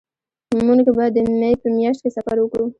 مونږ 0.65 0.81
به 0.97 1.05
د 1.15 1.17
مې 1.39 1.51
په 1.61 1.67
میاشت 1.77 1.99
کې 2.03 2.09
سفر 2.17 2.37
وکړو 2.39 2.65